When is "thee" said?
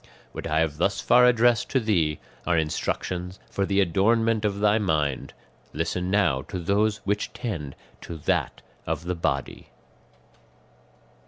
1.79-2.17